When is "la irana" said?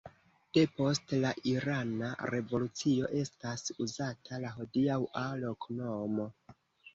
1.25-2.09